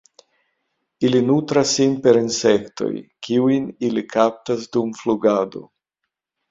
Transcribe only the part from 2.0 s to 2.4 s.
per